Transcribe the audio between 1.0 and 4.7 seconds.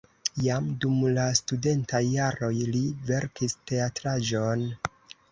la studentaj jaroj li verkis teatraĵon.